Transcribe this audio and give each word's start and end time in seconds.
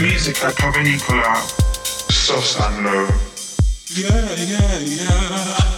Music 0.00 0.44
at 0.44 0.54
Pavanicola, 0.54 1.34
soft 2.10 2.60
and 2.60 2.84
low. 2.84 3.08
Yeah, 3.96 4.34
yeah, 4.36 4.78
yeah. 4.78 5.77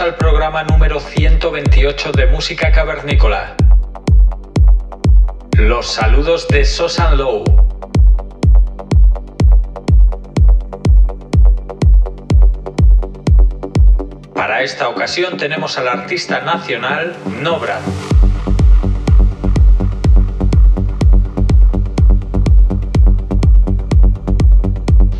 Al 0.00 0.16
programa 0.16 0.64
número 0.64 0.98
128 0.98 2.12
de 2.12 2.26
Música 2.28 2.72
Cavernícola. 2.72 3.54
Los 5.58 5.92
saludos 5.92 6.48
de 6.48 6.64
Sosan 6.64 7.18
Low. 7.18 7.44
Para 14.34 14.62
esta 14.62 14.88
ocasión 14.88 15.36
tenemos 15.36 15.76
al 15.76 15.88
artista 15.88 16.40
nacional 16.40 17.14
Nobran. 17.42 17.82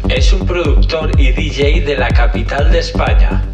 Es 0.08 0.32
un 0.32 0.46
productor 0.46 1.20
y 1.20 1.32
DJ 1.32 1.82
de 1.82 1.98
la 1.98 2.08
capital 2.08 2.72
de 2.72 2.78
España. 2.78 3.49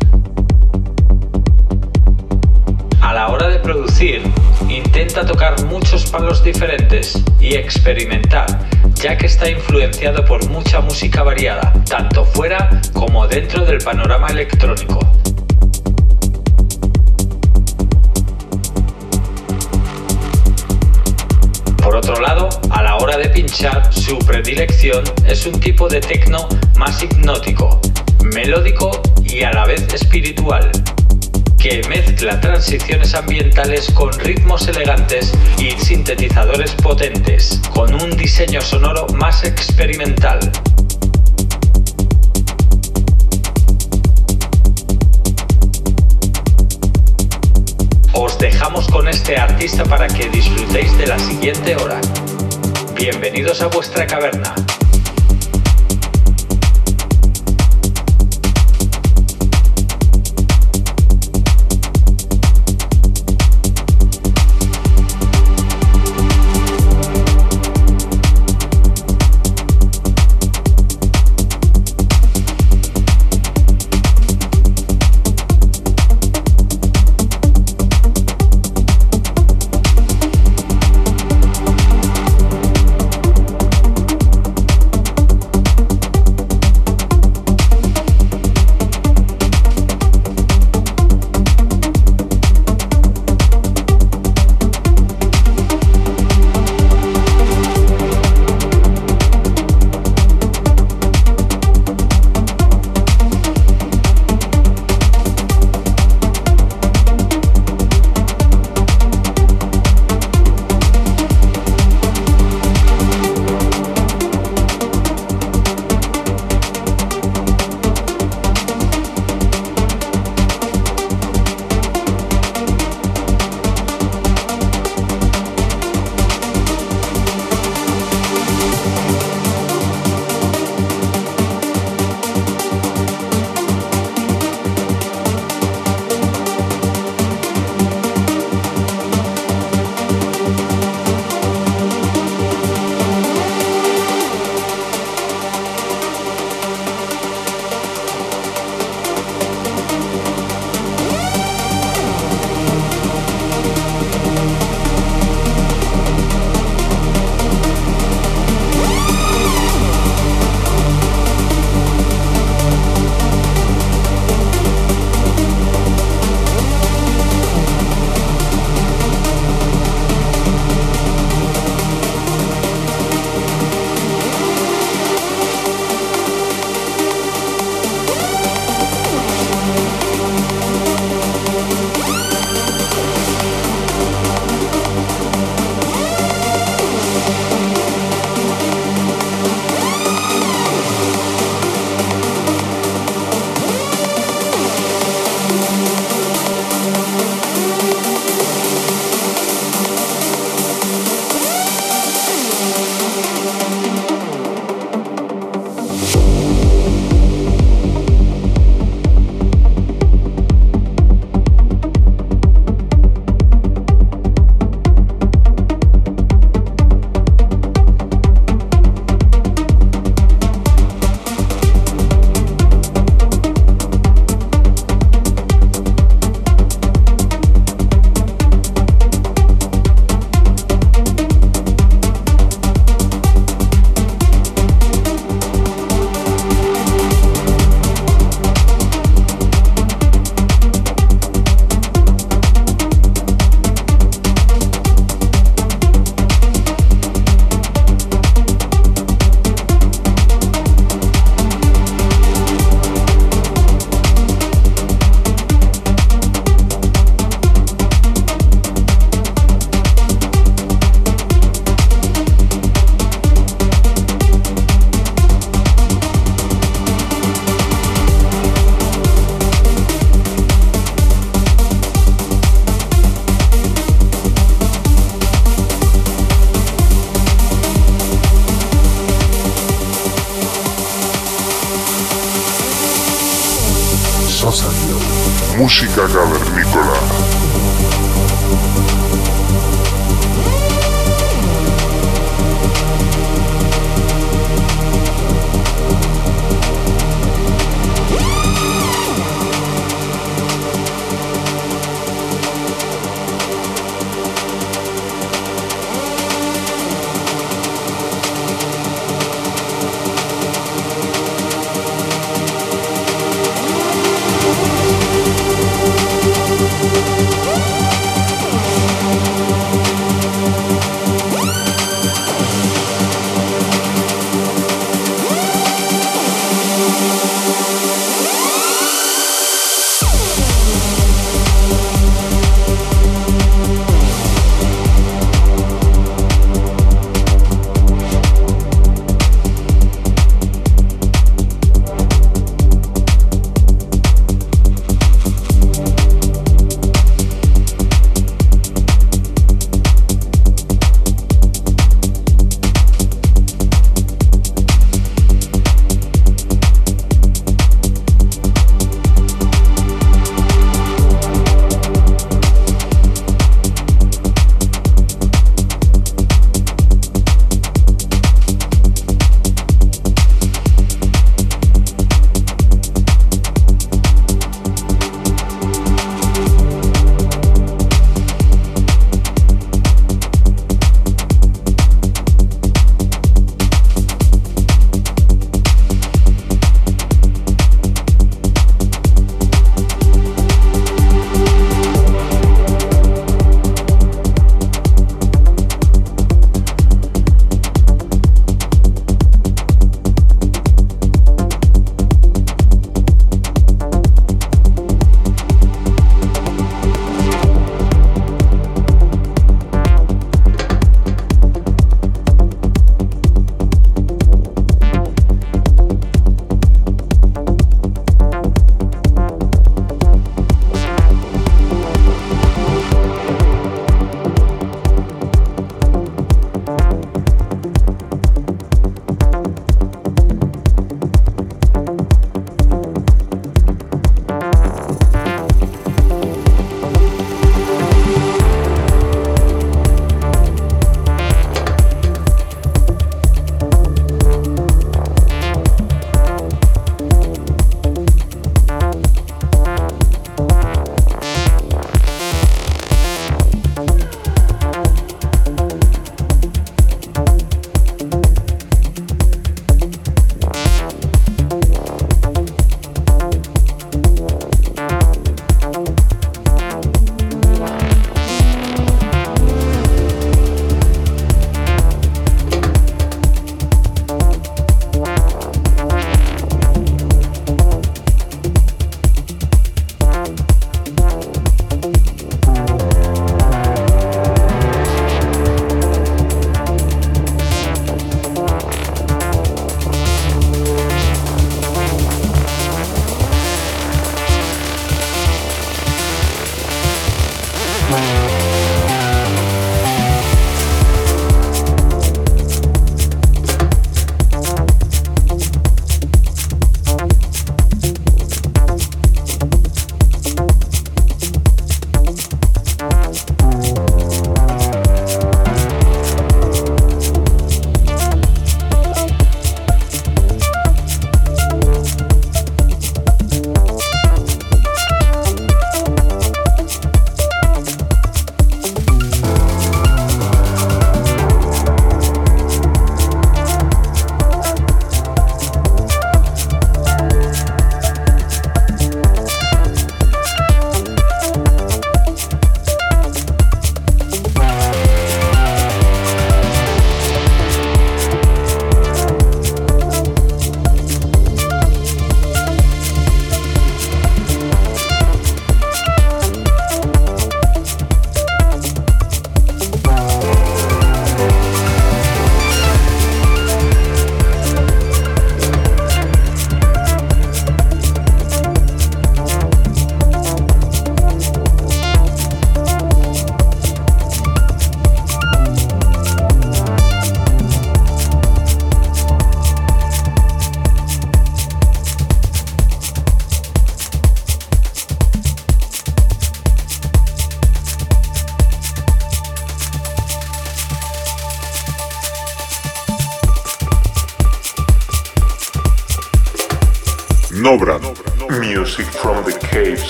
Hora 3.37 3.49
de 3.49 3.59
producir, 3.59 4.23
intenta 4.67 5.27
tocar 5.27 5.63
muchos 5.67 6.07
palos 6.07 6.43
diferentes 6.43 7.23
y 7.39 7.55
experimentar, 7.55 8.47
ya 8.95 9.19
que 9.19 9.27
está 9.27 9.51
influenciado 9.51 10.25
por 10.25 10.49
mucha 10.49 10.81
música 10.81 11.23
variada, 11.23 11.71
tanto 11.87 12.25
fuera 12.25 12.81
como 12.95 13.29
dentro 13.29 13.67
del 13.67 13.79
panorama 13.79 14.29
electrónico. 14.29 15.01
Por 21.83 21.97
otro 21.97 22.19
lado, 22.19 22.49
a 22.71 22.83
la 22.83 22.97
hora 22.97 23.19
de 23.19 23.29
pinchar, 23.29 23.93
su 23.93 24.19
predilección 24.21 25.05
es 25.27 25.45
un 25.45 25.61
tipo 25.61 25.89
de 25.89 26.01
techno 26.01 26.49
más 26.79 27.03
hipnótico, 27.03 27.81
melódico 28.33 29.03
y 29.23 29.43
a 29.43 29.53
la 29.53 29.67
vez 29.67 29.93
espiritual 29.93 30.71
que 31.69 31.83
mezcla 31.89 32.41
transiciones 32.41 33.13
ambientales 33.17 33.91
con 33.91 34.13
ritmos 34.21 34.69
elegantes 34.69 35.33
y 35.59 35.73
sintetizadores 35.73 36.71
potentes, 36.75 37.61
con 37.75 37.93
un 37.93 38.17
diseño 38.17 38.61
sonoro 38.61 39.09
más 39.09 39.43
experimental. 39.43 40.39
Os 48.13 48.39
dejamos 48.39 48.87
con 48.87 49.09
este 49.09 49.37
artista 49.37 49.83
para 49.85 50.07
que 50.07 50.29
disfrutéis 50.29 50.97
de 50.99 51.07
la 51.09 51.19
siguiente 51.19 51.75
hora. 51.75 52.01
Bienvenidos 52.95 53.61
a 53.63 53.67
vuestra 53.67 54.07
caverna. 54.07 54.55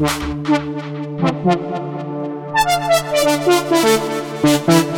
Thank 0.00 0.52
you. 4.92 4.97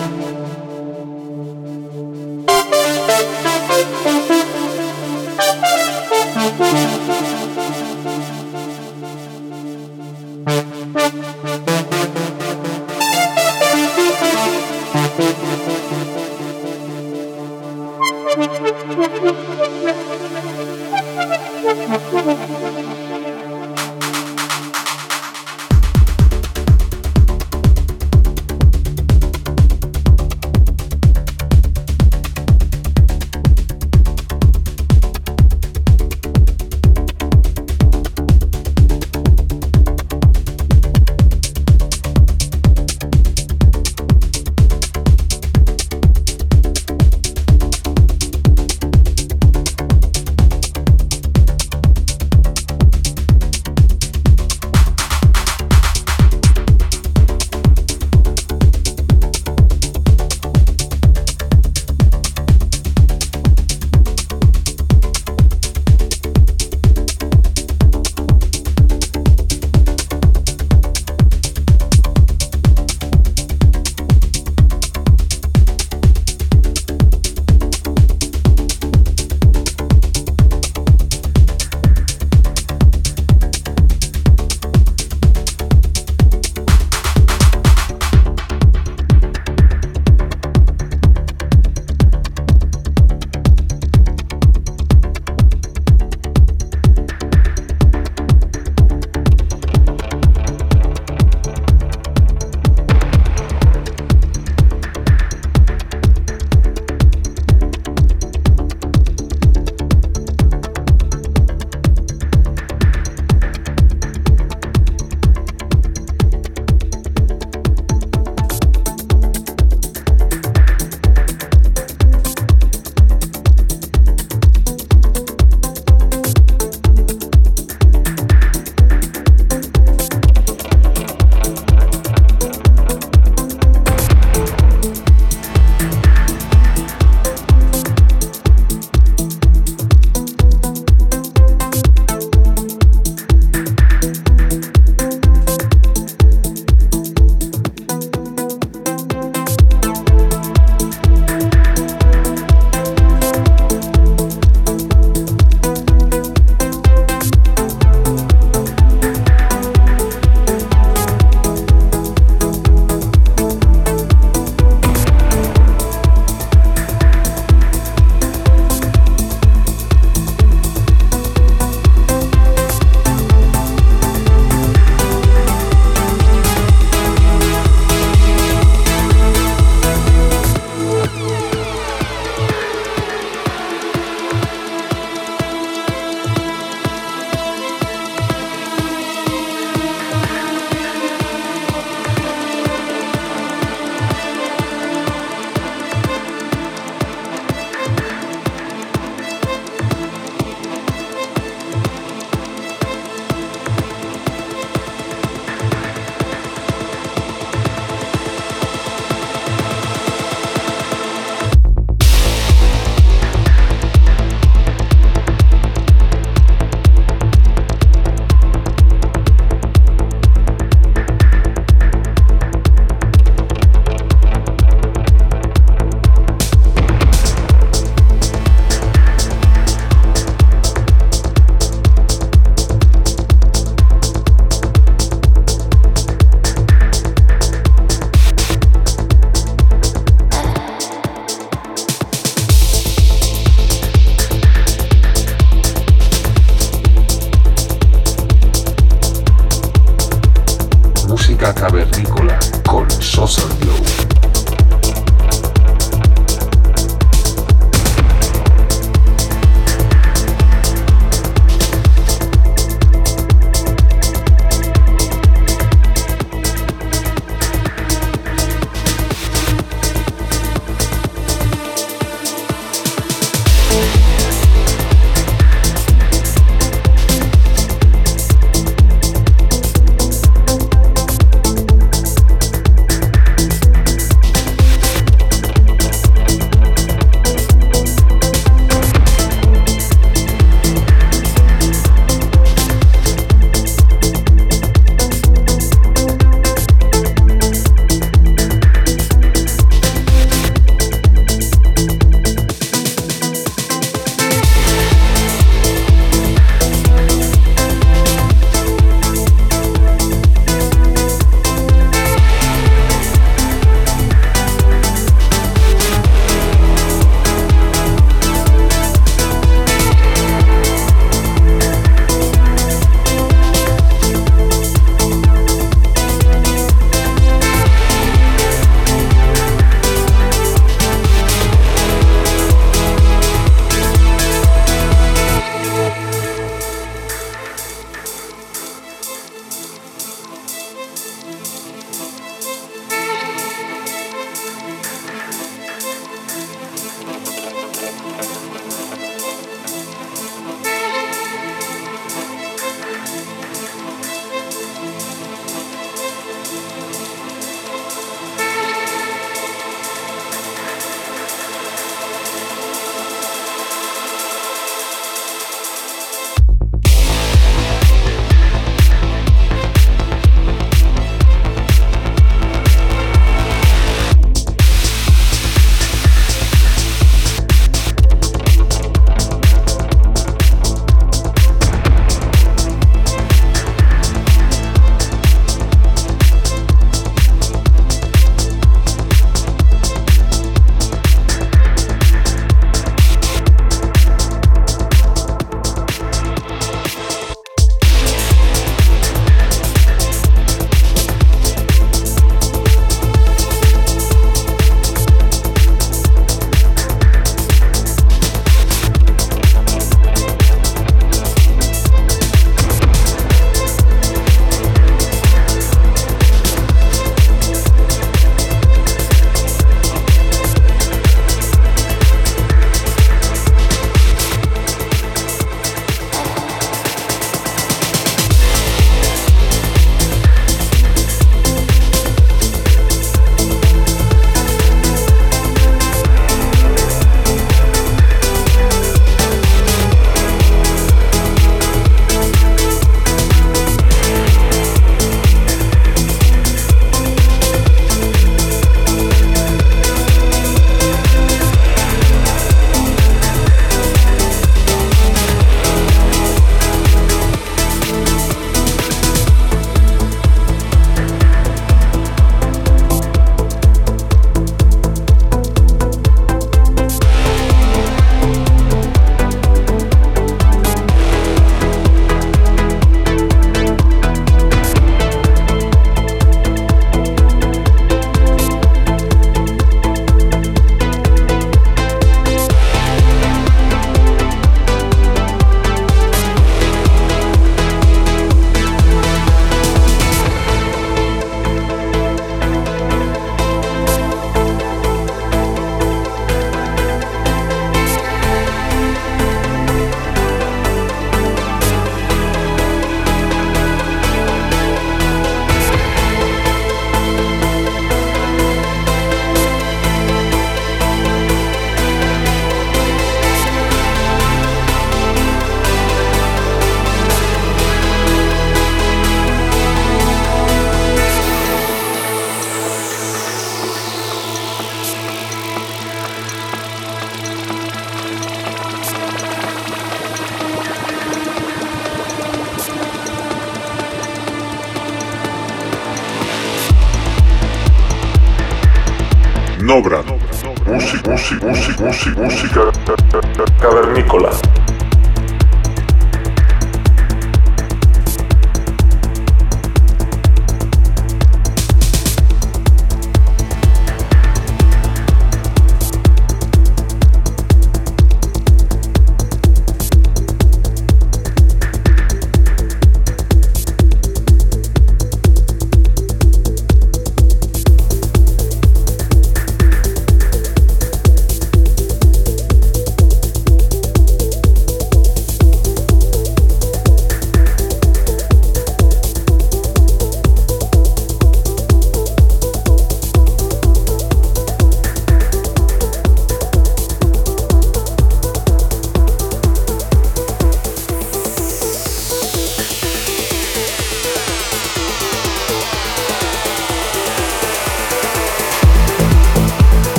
Música, 541.81 542.21
música, 542.21 542.60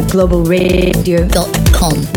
globalradio.com. 0.00 2.13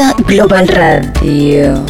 Global 0.00 0.66
Radio. 0.66 1.89